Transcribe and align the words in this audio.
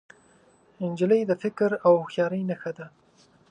نجلۍ 0.89 1.21
د 1.27 1.31
فکر 1.43 1.69
او 1.85 1.93
هوښیارۍ 2.01 2.41
نښه 2.49 2.71
ده. 2.77 2.87